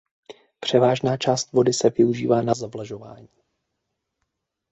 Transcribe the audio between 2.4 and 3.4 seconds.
na zavlažování.